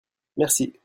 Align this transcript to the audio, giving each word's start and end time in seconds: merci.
merci. 0.37 0.73